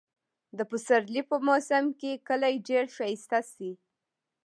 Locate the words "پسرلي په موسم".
0.69-1.85